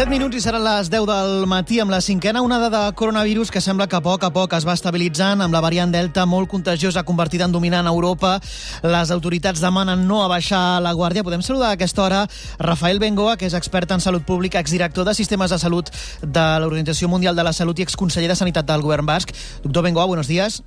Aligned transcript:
7 0.00 0.08
minuts 0.08 0.32
i 0.32 0.40
seran 0.40 0.62
les 0.64 0.88
10 0.88 1.04
del 1.04 1.42
matí 1.44 1.76
amb 1.82 1.92
la 1.92 1.98
cinquena 2.00 2.40
onada 2.40 2.70
de 2.72 2.94
coronavirus 2.96 3.50
que 3.52 3.60
sembla 3.60 3.84
que 3.86 3.98
a 3.98 4.00
poc 4.00 4.22
a 4.24 4.30
poc 4.32 4.54
es 4.56 4.64
va 4.64 4.72
estabilitzant 4.72 5.44
amb 5.44 5.52
la 5.52 5.60
variant 5.60 5.92
Delta 5.92 6.24
molt 6.24 6.48
contagiosa 6.48 7.02
convertida 7.04 7.44
en 7.44 7.52
dominant 7.52 7.84
a 7.84 7.92
Europa. 7.92 8.38
Les 8.80 9.12
autoritats 9.12 9.60
demanen 9.60 10.08
no 10.08 10.22
abaixar 10.24 10.80
la 10.80 10.94
guàrdia. 10.96 11.26
Podem 11.26 11.44
saludar 11.44 11.74
a 11.74 11.76
aquesta 11.76 12.06
hora 12.06 12.24
Rafael 12.56 12.98
Bengoa, 12.98 13.36
que 13.36 13.44
és 13.44 13.60
expert 13.60 13.92
en 13.92 14.00
salut 14.00 14.24
pública, 14.24 14.64
exdirector 14.64 15.04
de 15.04 15.12
sistemes 15.12 15.52
de 15.52 15.60
salut 15.60 15.92
de 16.22 16.48
l'Organització 16.64 17.12
Mundial 17.12 17.36
de 17.36 17.44
la 17.44 17.52
Salut 17.52 17.76
i 17.76 17.84
exconseller 17.84 18.32
de 18.32 18.40
Sanitat 18.40 18.64
del 18.64 18.80
Govern 18.80 19.04
Basc. 19.04 19.36
Doctor 19.62 19.84
Bengoa, 19.84 20.08
buenos 20.08 20.32
días. 20.32 20.62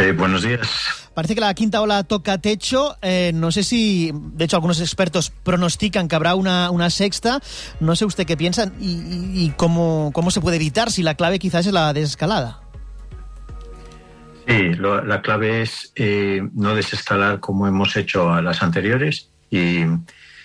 Eh, 0.00 0.12
buenos 0.12 0.42
días. 0.42 1.10
Parece 1.12 1.34
que 1.34 1.42
la 1.42 1.52
quinta 1.52 1.82
ola 1.82 2.04
toca 2.04 2.38
techo. 2.38 2.96
Eh, 3.02 3.32
no 3.34 3.52
sé 3.52 3.62
si, 3.62 4.10
de 4.14 4.46
hecho, 4.46 4.56
algunos 4.56 4.80
expertos 4.80 5.30
pronostican 5.30 6.08
que 6.08 6.16
habrá 6.16 6.34
una, 6.34 6.70
una 6.70 6.88
sexta. 6.88 7.40
No 7.80 7.94
sé 7.96 8.06
usted 8.06 8.26
qué 8.26 8.36
piensa 8.36 8.72
y, 8.80 8.92
y, 8.92 9.44
y 9.44 9.50
cómo, 9.56 10.10
cómo 10.14 10.30
se 10.30 10.40
puede 10.40 10.56
evitar, 10.56 10.90
si 10.90 11.02
la 11.02 11.16
clave 11.16 11.38
quizás 11.38 11.66
es 11.66 11.72
la 11.74 11.92
desescalada. 11.92 12.62
Sí, 14.46 14.72
lo, 14.74 15.04
la 15.04 15.20
clave 15.20 15.62
es 15.62 15.92
eh, 15.96 16.40
no 16.54 16.74
desescalar 16.74 17.40
como 17.40 17.68
hemos 17.68 17.94
hecho 17.96 18.32
a 18.32 18.40
las 18.40 18.62
anteriores 18.62 19.28
y 19.50 19.80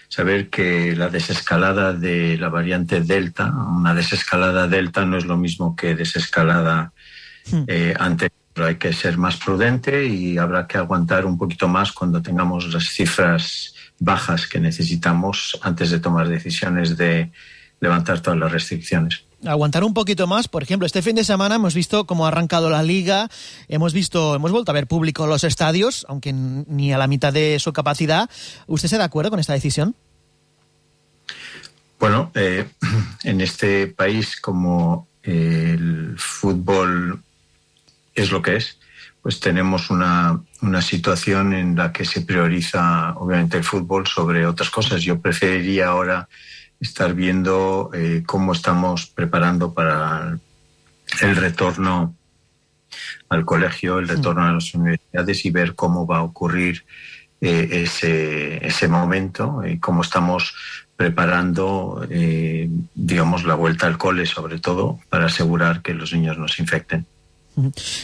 saber 0.10 0.50
que 0.50 0.96
la 0.98 1.08
desescalada 1.08 1.94
de 1.94 2.38
la 2.38 2.50
variante 2.50 3.00
Delta, 3.00 3.52
una 3.52 3.94
desescalada 3.94 4.68
Delta 4.68 5.06
no 5.06 5.18
es 5.18 5.26
lo 5.26 5.38
mismo 5.38 5.78
que 5.78 5.96
desescalada 5.96 6.92
eh, 7.68 7.94
anterior. 7.98 8.45
Pero 8.56 8.68
hay 8.68 8.78
que 8.78 8.94
ser 8.94 9.18
más 9.18 9.38
prudente 9.38 10.08
y 10.08 10.40
habrá 10.40 10.66
que 10.66 10.80
aguantar 10.80 11.26
un 11.28 11.38
poquito 11.38 11.68
más 11.68 11.92
cuando 11.92 12.24
tengamos 12.24 12.74
las 12.74 12.86
cifras 12.86 13.76
bajas 14.00 14.48
que 14.48 14.60
necesitamos 14.60 15.60
antes 15.62 15.92
de 15.92 16.00
tomar 16.00 16.28
decisiones 16.28 16.98
de 16.98 17.32
levantar 17.80 18.22
todas 18.22 18.40
las 18.40 18.52
restricciones. 18.52 19.26
Aguantar 19.46 19.84
un 19.84 19.94
poquito 19.94 20.26
más, 20.26 20.48
por 20.48 20.64
ejemplo, 20.64 20.86
este 20.86 21.02
fin 21.02 21.16
de 21.16 21.24
semana 21.24 21.56
hemos 21.56 21.76
visto 21.76 22.08
cómo 22.08 22.26
ha 22.26 22.30
arrancado 22.30 22.70
la 22.70 22.82
liga, 22.82 23.30
hemos 23.68 23.94
visto, 23.94 24.34
hemos 24.34 24.52
vuelto 24.52 24.72
a 24.72 24.74
ver 24.74 24.88
público 24.88 25.28
los 25.28 25.44
estadios, 25.44 26.06
aunque 26.10 26.34
ni 26.34 26.94
a 26.94 26.98
la 26.98 27.08
mitad 27.08 27.32
de 27.32 27.60
su 27.60 27.72
capacidad. 27.74 28.30
¿Usted 28.66 28.90
se 28.90 28.98
da 28.98 29.04
acuerdo 29.04 29.32
con 29.32 29.40
esta 29.40 29.54
decisión? 29.54 29.96
Bueno, 32.00 32.32
eh, 32.34 32.68
en 33.24 33.42
este 33.42 33.88
país 33.88 34.40
como 34.40 35.10
eh, 35.22 35.72
el 35.74 36.05
es 38.26 38.32
lo 38.32 38.42
que 38.42 38.58
es, 38.58 38.80
pues 39.22 39.40
tenemos 39.40 39.90
una, 39.90 40.40
una, 40.62 40.82
situación 40.82 41.54
en 41.54 41.76
la 41.76 41.92
que 41.92 42.06
se 42.06 42.22
prioriza 42.22 43.14
obviamente 43.16 43.58
el 43.58 43.64
fútbol 43.64 44.06
sobre 44.06 44.46
otras 44.46 44.70
cosas. 44.70 45.02
Yo 45.02 45.20
preferiría 45.20 45.88
ahora 45.88 46.28
estar 46.80 47.14
viendo 47.14 47.90
eh, 47.94 48.24
cómo 48.26 48.54
estamos 48.54 49.08
preparando 49.08 49.74
para 49.74 50.38
el 51.22 51.36
retorno 51.36 52.16
al 53.30 53.46
colegio, 53.46 54.00
el 54.00 54.08
retorno 54.08 54.44
a 54.44 54.54
las 54.54 54.74
universidades 54.74 55.46
y 55.46 55.52
ver 55.52 55.76
cómo 55.76 56.06
va 56.06 56.18
a 56.18 56.24
ocurrir 56.24 56.86
eh, 57.42 57.68
ese, 57.72 58.66
ese 58.66 58.88
momento 58.88 59.64
y 59.66 59.80
cómo 59.80 60.02
estamos 60.02 60.54
preparando, 60.96 62.06
eh, 62.10 62.70
digamos, 62.94 63.44
la 63.44 63.56
vuelta 63.56 63.88
al 63.88 63.98
cole, 63.98 64.26
sobre 64.26 64.60
todo, 64.60 65.00
para 65.10 65.26
asegurar 65.26 65.82
que 65.82 65.94
los 65.94 66.14
niños 66.14 66.38
no 66.38 66.48
se 66.48 66.62
infecten. 66.62 67.06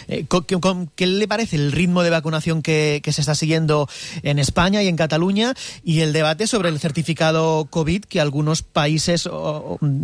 Eh, 0.07 0.25
¿qué, 0.29 0.59
¿Qué, 0.95 1.05
le 1.07 1.27
parece 1.27 1.57
el 1.57 1.71
ritmo 1.71 2.03
de 2.03 2.09
vacunación 2.09 2.61
que, 2.61 3.01
se 3.11 3.21
está 3.21 3.35
siguiendo 3.35 3.89
en 4.23 4.39
España 4.39 4.81
y 4.81 4.87
en 4.87 4.95
Cataluña 4.95 5.53
y 5.83 6.01
el 6.01 6.13
debate 6.13 6.47
sobre 6.47 6.69
el 6.69 6.79
certificado 6.79 7.65
COVID 7.65 8.05
que 8.05 8.21
algunos 8.21 8.61
países 8.61 9.29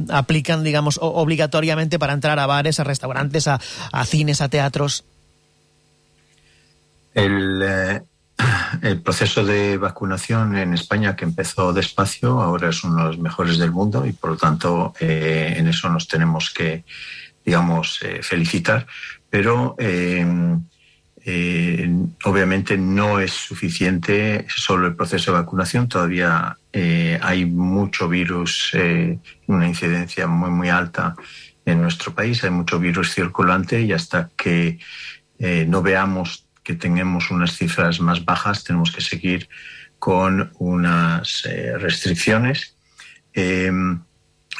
aplican, 0.09 0.63
digamos, 0.63 0.99
obligatoriamente 1.01 1.99
para 1.99 2.13
entrar 2.13 2.39
a 2.39 2.45
bares, 2.45 2.79
a 2.79 2.83
restaurantes, 2.83 3.47
a, 3.47 3.59
cines, 4.05 4.41
a 4.41 4.49
teatros? 4.49 5.05
El, 7.13 7.61
eh, 7.63 8.01
el, 8.81 9.01
proceso 9.01 9.45
de 9.45 9.77
vacunación 9.77 10.57
en 10.57 10.73
España, 10.73 11.15
que 11.15 11.25
empezó 11.25 11.71
despacio, 11.71 12.41
ahora 12.41 12.69
es 12.69 12.83
uno 12.83 12.97
de 12.97 13.03
los 13.03 13.19
mejores 13.19 13.57
del 13.57 13.71
mundo 13.71 14.05
y, 14.05 14.11
por 14.11 14.31
lo 14.31 14.37
tanto, 14.37 14.93
eh, 14.99 15.55
en 15.57 15.67
eso 15.67 15.89
nos 15.89 16.07
tenemos 16.07 16.51
que, 16.51 16.83
digamos, 17.45 17.99
felicitar 18.21 18.85
pero 19.29 19.75
eh, 19.77 20.25
eh, 21.29 21.93
obviamente 22.23 22.77
no 22.77 23.19
es 23.19 23.33
suficiente 23.33 24.45
solo 24.47 24.87
el 24.87 24.95
proceso 24.95 25.33
de 25.33 25.39
vacunación, 25.39 25.89
todavía 25.89 26.57
eh, 26.71 27.19
hay 27.21 27.45
mucho 27.45 28.07
virus, 28.07 28.69
eh, 28.71 29.19
una 29.47 29.67
incidencia 29.67 30.25
muy, 30.27 30.49
muy 30.51 30.69
alta 30.69 31.17
en 31.65 31.81
nuestro 31.81 32.15
país, 32.15 32.45
hay 32.45 32.51
mucho 32.51 32.79
virus 32.79 33.13
circulante 33.13 33.81
y 33.81 33.91
hasta 33.91 34.29
que 34.37 34.79
no 35.67 35.81
veamos 35.81 36.47
que 36.63 36.75
tengamos 36.75 37.29
unas 37.29 37.57
cifras 37.57 37.99
más 37.99 38.23
bajas, 38.23 38.63
tenemos 38.63 38.93
que 38.93 39.01
seguir 39.01 39.49
con 39.99 40.49
unas 40.59 41.43
restricciones. 41.77 42.75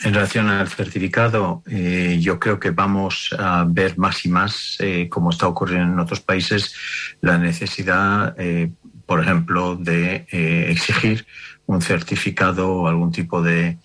En 0.03 0.13
relación 0.13 0.47
al 0.49 0.67
certificado, 0.67 1.63
eh, 1.65 2.19
yo 2.21 2.39
creo 2.39 2.59
que 2.59 2.69
vamos 2.69 3.35
a 3.37 3.65
ver 3.67 3.97
más 3.97 4.25
y 4.25 4.29
más, 4.29 4.77
eh, 4.79 5.09
como 5.09 5.31
está 5.31 5.47
ocurriendo 5.47 5.93
en 5.93 5.99
otros 5.99 6.21
países, 6.21 6.75
la 7.21 7.39
necesidad, 7.39 8.35
eh, 8.37 8.71
por 9.07 9.21
ejemplo, 9.21 9.75
de 9.75 10.27
exigir 10.69 11.25
un 11.65 11.81
certificado 11.81 12.71
o 12.71 12.87
algún 12.87 13.11
tipo 13.11 13.41
de, 13.41 13.79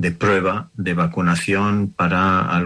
de 0.00 0.12
prueba 0.12 0.70
de 0.72 0.94
vacunación 0.94 1.92
para 1.94 2.64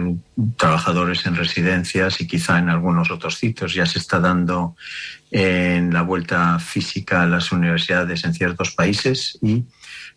trabajadores 0.55 1.25
en 1.25 1.35
residencias 1.35 2.21
y 2.21 2.27
quizá 2.27 2.59
en 2.59 2.69
algunos 2.69 3.11
otros 3.11 3.35
sitios. 3.35 3.73
Ya 3.73 3.85
se 3.85 3.99
está 3.99 4.21
dando 4.21 4.77
en 5.31 5.93
la 5.93 6.01
vuelta 6.01 6.57
física 6.59 7.23
a 7.23 7.27
las 7.27 7.51
universidades 7.51 8.23
en 8.23 8.33
ciertos 8.33 8.71
países 8.71 9.37
y 9.41 9.65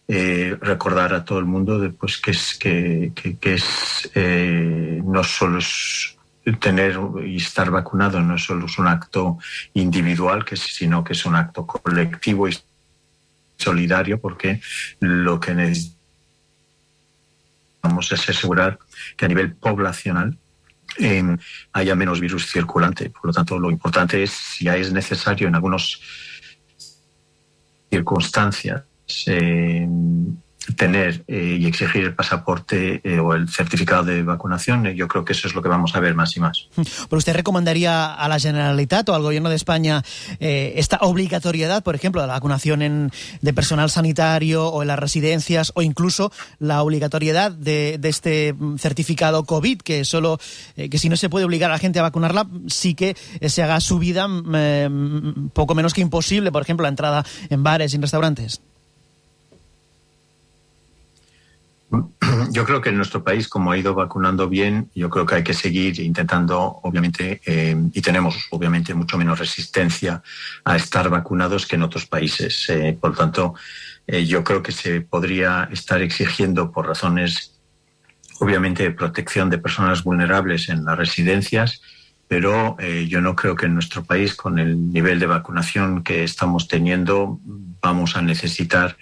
eh, 0.07 0.57
recordar 0.61 1.13
a 1.13 1.25
todo 1.25 1.41
el 1.41 1.45
mundo 1.45 1.93
pues, 1.99 2.19
que 2.19 2.31
es, 2.31 2.55
que, 2.55 3.11
que, 3.17 3.37
que 3.37 3.55
es 3.55 4.09
eh, 4.15 5.03
no 5.05 5.25
solo 5.25 5.59
es 5.59 6.17
tener 6.61 7.01
y 7.27 7.37
estar 7.37 7.69
vacunado 7.73 8.21
no 8.21 8.39
solo 8.39 8.67
es 8.67 8.79
un 8.79 8.87
acto 8.87 9.39
individual, 9.75 10.45
que, 10.45 10.57
sino 10.57 11.03
que 11.03 11.15
es 11.15 11.27
un 11.27 11.35
acto 11.35 11.67
colectivo 11.67 12.49
y 12.49 12.57
solidario, 13.57 14.21
porque 14.21 14.61
lo 15.01 15.41
que 15.41 15.53
necesitamos 15.53 15.98
es 17.83 18.29
asegurar 18.29 18.79
que 19.17 19.25
a 19.25 19.29
nivel 19.29 19.55
poblacional 19.55 20.39
eh, 20.99 21.37
haya 21.73 21.95
menos 21.95 22.21
virus 22.21 22.47
circulante. 22.51 23.11
Por 23.11 23.27
lo 23.27 23.33
tanto, 23.33 23.59
lo 23.59 23.71
importante 23.71 24.23
es, 24.23 24.31
si 24.31 24.65
ya 24.65 24.77
es 24.77 24.93
necesario 24.93 25.49
en 25.49 25.55
algunas 25.55 26.01
circunstancias, 27.91 28.85
eh, 29.27 29.87
tener 30.77 31.25
eh, 31.29 31.59
y 31.61 31.67
exigir 31.67 32.05
el 32.05 32.15
pasaporte 32.15 33.01
eh, 33.05 33.19
o 33.19 33.35
el 33.35 33.49
certificado 33.49 34.05
de 34.05 34.23
vacunación, 34.23 34.87
eh, 34.87 34.95
yo 34.95 35.09
creo 35.09 35.25
que 35.25 35.33
eso 35.33 35.49
es 35.49 35.55
lo 35.55 35.63
que 35.63 35.69
vamos 35.69 35.95
a 35.95 36.01
ver 36.01 36.15
más 36.15 36.37
y 36.37 36.41
más. 36.41 36.69
¿Pero 36.75 37.19
usted 37.19 37.35
recomendaría 37.35 38.15
a 38.15 38.29
la 38.29 38.39
Generalitat 38.39 39.09
o 39.09 39.15
al 39.15 39.23
Gobierno 39.23 39.49
de 39.49 39.57
España 39.57 40.03
esta 40.41 40.99
obligatoriedad, 41.01 41.83
por 41.83 41.95
ejemplo, 41.95 42.21
de 42.21 42.27
la 42.27 42.35
vacunación 42.35 42.83
en, 42.83 43.11
de 43.41 43.53
personal 43.53 43.91
sanitario 43.91 44.69
o 44.69 44.83
en 44.83 44.89
las 44.89 44.99
residencias 44.99 45.73
o 45.75 45.83
incluso 45.83 46.33
la 46.59 46.83
obligatoriedad 46.83 47.53
de, 47.53 47.99
de 47.99 48.09
este 48.09 48.55
certificado 48.79 49.45
COVID, 49.45 49.81
que 49.81 50.05
solo 50.05 50.39
que 50.77 50.99
si 50.99 51.09
no 51.09 51.17
se 51.17 51.29
puede 51.29 51.45
obligar 51.45 51.71
a 51.71 51.75
la 51.75 51.79
gente 51.79 51.99
a 51.99 52.03
vacunarla, 52.03 52.47
sí 52.69 52.95
que 52.95 53.17
se 53.47 53.63
haga 53.63 53.81
su 53.81 53.99
vida 53.99 54.29
eh, 54.55 54.89
poco 55.53 55.75
menos 55.75 55.95
que 55.95 56.01
imposible, 56.01 56.53
por 56.53 56.63
ejemplo, 56.63 56.83
la 56.83 56.91
entrada 56.91 57.25
en 57.49 57.63
bares 57.63 57.93
y 57.93 57.97
en 57.97 58.03
restaurantes? 58.03 58.61
Yo 62.51 62.65
creo 62.65 62.81
que 62.81 62.91
en 62.91 62.97
nuestro 62.97 63.23
país, 63.23 63.49
como 63.49 63.73
ha 63.73 63.79
ido 63.79 63.95
vacunando 63.95 64.49
bien, 64.49 64.91
yo 64.95 65.11
creo 65.11 65.27
que 65.27 65.37
hay 65.37 65.43
que 65.43 65.55
seguir 65.55 66.01
intentando, 66.01 66.81
obviamente, 66.83 67.41
eh, 67.45 67.77
y 67.93 68.01
tenemos 68.01 68.47
obviamente 68.51 68.95
mucho 68.95 69.19
menos 69.19 69.39
resistencia 69.39 70.23
a 70.65 70.77
estar 70.77 71.09
vacunados 71.09 71.67
que 71.67 71.77
en 71.77 71.83
otros 71.83 72.07
países. 72.07 72.69
Eh, 72.69 72.97
por 73.01 73.11
lo 73.11 73.17
tanto, 73.17 73.55
eh, 74.07 74.25
yo 74.25 74.45
creo 74.45 74.63
que 74.63 74.73
se 74.73 75.01
podría 75.01 75.69
estar 75.73 76.01
exigiendo 76.03 76.71
por 76.71 76.87
razones, 76.87 77.59
obviamente, 78.41 78.83
de 78.83 78.91
protección 78.91 79.51
de 79.51 79.59
personas 79.59 80.05
vulnerables 80.05 80.69
en 80.69 80.85
las 80.85 80.99
residencias, 80.99 81.83
pero 82.29 82.77
yo 83.07 83.23
no 83.23 83.35
creo 83.35 83.57
que 83.57 83.65
en 83.65 83.73
nuestro 83.73 84.05
país, 84.05 84.35
con 84.35 84.59
el 84.59 84.93
nivel 84.93 85.19
de 85.19 85.25
vacunación 85.25 86.05
que 86.05 86.25
estamos 86.25 86.69
teniendo, 86.69 87.41
vamos 87.81 88.17
a 88.17 88.21
necesitar 88.21 88.99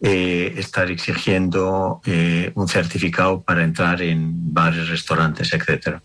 eh, 0.00 0.54
estar 0.56 0.90
exigiendo 0.90 2.00
eh, 2.06 2.52
un 2.54 2.68
certificado 2.68 3.40
para 3.40 3.64
entrar 3.64 4.00
en 4.02 4.52
bares, 4.52 4.88
restaurantes, 4.88 5.52
etcétera. 5.52 6.02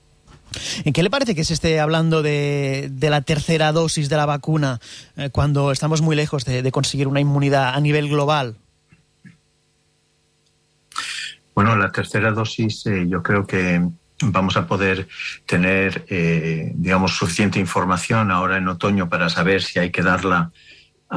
¿En 0.84 0.94
qué 0.94 1.04
le 1.04 1.10
parece 1.10 1.36
que 1.36 1.44
se 1.44 1.54
esté 1.54 1.80
hablando 1.80 2.22
de, 2.22 2.88
de 2.92 3.10
la 3.10 3.22
tercera 3.22 3.72
dosis 3.72 4.10
de 4.10 4.18
la 4.18 4.26
vacuna 4.26 4.80
eh, 5.18 5.30
cuando 5.30 5.72
estamos 5.72 6.02
muy 6.02 6.16
lejos 6.16 6.46
de, 6.46 6.62
de, 6.62 6.72
conseguir 6.72 7.08
una 7.08 7.20
inmunidad 7.20 7.76
a 7.76 7.80
nivel 7.80 8.10
global? 8.10 8.56
Bueno, 11.54 11.76
la 11.76 11.92
tercera 11.92 12.32
dosis 12.32 12.86
eh, 12.86 13.06
yo 13.08 13.24
creo 13.24 13.46
que 13.48 13.82
vamos 14.22 14.58
a 14.58 14.68
poder 14.68 15.08
tener, 15.46 16.06
eh, 16.10 16.72
digamos, 16.76 17.16
suficiente 17.16 17.60
información 17.60 18.32
ahora 18.32 18.58
en 18.58 18.68
otoño 18.68 19.10
para 19.10 19.30
saber 19.30 19.62
si 19.62 19.80
hay 19.80 19.92
que 19.92 20.02
darla 20.02 20.52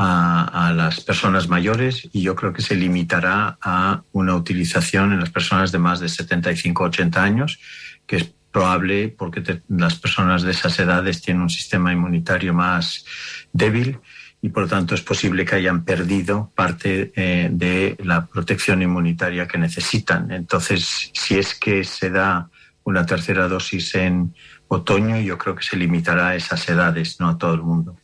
a, 0.01 0.73
las 0.75 1.01
personas 1.01 1.49
mayores 1.49 2.09
y 2.13 2.23
yo 2.23 2.37
creo 2.37 2.53
que 2.53 2.63
se 2.63 2.77
limitará 2.77 3.59
a 3.61 4.03
una 4.13 4.37
utilización 4.37 5.13
en 5.13 5.19
las 5.19 5.31
personas 5.31 5.73
de 5.73 5.79
más 5.79 5.99
de 5.99 6.07
75-80 6.07 7.17
años, 7.17 7.59
que 8.07 8.17
es 8.17 8.33
probable 8.53 9.09
porque 9.09 9.61
las 9.69 9.97
personas 9.97 10.43
de 10.43 10.53
esas 10.53 10.79
edades 10.79 11.21
tienen 11.21 11.43
un 11.43 11.51
sistema 11.51 11.93
inmunitario 11.93 12.55
más 12.55 13.05
débil 13.53 13.99
y 14.41 14.51
por 14.51 14.65
lo 14.65 14.69
tanto 14.69 14.95
es 14.95 15.03
posible 15.03 15.45
que 15.45 15.57
hayan 15.57 15.85
perdido 15.85 16.53
parte 16.55 17.13
eh, 17.17 17.49
de 17.51 17.97
la 18.05 18.27
protección 18.27 18.83
inmunitaria 18.83 19.49
que 19.49 19.59
necesitan. 19.59 20.31
Entonces, 20.31 21.11
si 21.13 21.37
es 21.37 21.57
que 21.57 21.83
se 21.83 22.11
da 22.11 22.49
una 22.85 23.05
tercera 23.05 23.49
dosis 23.49 23.97
en 23.97 24.33
otoño, 24.69 25.19
yo 25.19 25.37
creo 25.39 25.57
que 25.57 25.65
se 25.65 25.77
limitará 25.77 26.29
a 26.29 26.35
esas 26.37 26.69
edades, 26.69 27.19
no 27.19 27.31
a 27.31 27.37
todo 27.37 27.55
el 27.55 27.63
mundo. 27.63 27.97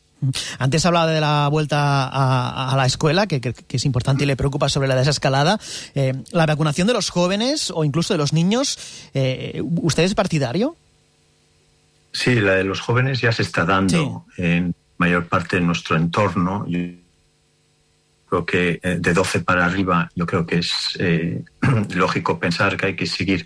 Antes 0.59 0.85
hablaba 0.85 1.07
de 1.07 1.21
la 1.21 1.47
vuelta 1.49 2.07
a, 2.07 2.71
a 2.71 2.77
la 2.77 2.85
escuela, 2.85 3.27
que, 3.27 3.41
que, 3.41 3.53
que, 3.53 3.77
es 3.77 3.85
importante 3.85 4.23
y 4.23 4.27
le 4.27 4.35
preocupa 4.35 4.69
sobre 4.69 4.87
la 4.87 4.95
desescalada. 4.95 5.59
Eh, 5.93 6.13
la 6.31 6.45
vacunación 6.45 6.87
de 6.87 6.93
los 6.93 7.09
jóvenes 7.09 7.71
o 7.71 7.83
incluso 7.83 8.13
de 8.13 8.17
los 8.17 8.33
niños, 8.33 9.09
eh, 9.13 9.61
¿usted 9.81 10.03
es 10.03 10.15
partidario? 10.15 10.75
Sí, 12.11 12.35
la 12.35 12.53
de 12.53 12.63
los 12.63 12.79
jóvenes 12.79 13.19
ya 13.19 13.31
se 13.31 13.41
está 13.41 13.65
dando 13.65 14.25
sí. 14.35 14.43
en 14.43 14.75
mayor 14.97 15.27
parte 15.27 15.57
de 15.57 15.63
nuestro 15.63 15.97
entorno. 15.97 16.65
Yo 16.67 16.79
creo 18.27 18.45
que 18.45 18.79
eh, 18.81 18.97
de 18.99 19.13
12 19.13 19.41
para 19.41 19.65
arriba, 19.65 20.09
yo 20.15 20.25
creo 20.25 20.45
que 20.45 20.59
es 20.59 20.97
eh, 20.99 21.43
lógico 21.93 22.39
pensar 22.39 22.77
que 22.77 22.87
hay 22.87 22.95
que 22.95 23.05
seguir 23.05 23.45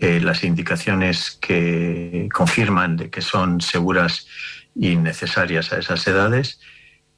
las 0.00 0.44
indicaciones 0.44 1.36
que 1.40 2.28
confirman 2.32 2.96
de 2.96 3.10
que 3.10 3.20
son 3.20 3.60
seguras 3.60 4.28
y 4.74 4.96
necesarias 4.96 5.72
a 5.72 5.78
esas 5.78 6.06
edades. 6.06 6.60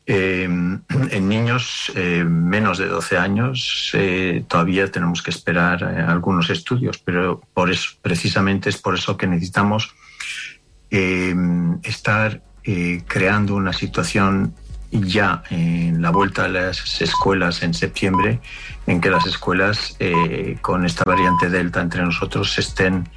Eh, 0.06 0.43
en 0.44 1.29
niños 1.29 1.93
eh, 1.94 2.25
menos 2.25 2.79
de 2.79 2.87
12 2.87 3.17
años 3.17 3.91
eh, 3.93 4.43
todavía 4.49 4.91
tenemos 4.91 5.23
que 5.23 5.31
esperar 5.31 5.85
algunos 5.85 6.50
estudios, 6.50 6.99
pero 6.99 7.41
por 7.55 7.70
eso, 7.70 7.91
precisamente 8.02 8.70
es 8.70 8.79
por 8.79 8.97
eso 8.97 9.17
que 9.17 9.29
necesitamos 9.29 9.94
estar 10.91 12.43
creando 13.06 13.55
una 13.55 13.73
situación 13.73 14.56
ya 14.91 15.44
en 15.50 16.02
la 16.02 16.11
vuelta 16.11 16.47
a 16.47 16.49
las 16.49 17.00
escuelas 17.00 17.62
en 17.62 17.75
septiembre, 17.75 18.41
en 18.88 19.00
que 19.00 19.08
las 19.08 19.25
escuelas 19.25 19.97
con 20.61 20.85
esta 20.85 21.05
variante 21.05 21.49
Delta 21.49 21.81
entre 21.81 22.02
nosotros 22.02 22.58
estén, 22.58 23.08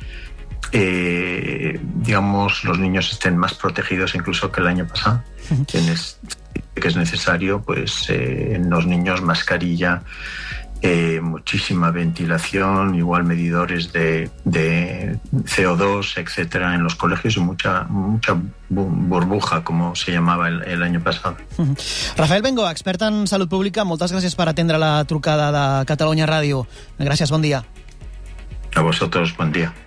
eh, 0.73 1.79
digamos, 1.95 2.63
los 2.63 2.79
niños 2.79 3.11
estén 3.11 3.37
más 3.37 3.53
protegidos 3.53 4.15
incluso 4.15 4.51
que 4.51 4.61
el 4.61 4.67
año 4.67 4.87
pasado. 4.87 5.23
Que 5.67 6.87
es 6.87 6.95
necesario, 6.95 7.61
pues, 7.61 8.09
eh, 8.09 8.55
en 8.55 8.69
los 8.69 8.87
niños 8.87 9.21
mascarilla, 9.21 10.01
eh, 10.81 11.21
muchísima 11.21 11.91
ventilación, 11.91 12.95
igual 12.95 13.23
medidores 13.23 13.93
de, 13.93 14.31
de, 14.43 15.17
CO2, 15.31 16.17
etcétera, 16.17 16.73
en 16.73 16.83
los 16.83 16.95
colegios 16.95 17.37
y 17.37 17.39
mucha, 17.39 17.83
mucha 17.83 18.35
burbuja, 18.69 19.63
como 19.63 19.95
se 19.95 20.11
llamava 20.11 20.49
el, 20.49 20.63
el 20.63 20.83
año 20.83 21.01
passat. 21.01 21.37
-huh. 21.57 22.15
Rafael 22.17 22.41
Bengo, 22.41 22.69
expert 22.69 23.01
en 23.03 23.27
salut 23.27 23.49
pública, 23.49 23.85
moltes 23.85 24.11
gràcies 24.11 24.35
per 24.35 24.49
atendre 24.49 24.77
la 24.77 25.05
trucada 25.05 25.51
de 25.51 25.85
Catalunya 25.85 26.25
Ràdio. 26.25 26.65
Gràcies, 26.99 27.29
bon 27.29 27.41
dia. 27.41 27.63
A 28.75 28.81
vosotros, 28.81 29.37
bon 29.37 29.51
dia. 29.51 29.73